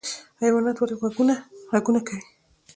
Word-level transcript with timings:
حیوانات 0.41 0.77
ولې 0.79 0.95
غږونه 1.71 1.99
کوي؟ 2.07 2.23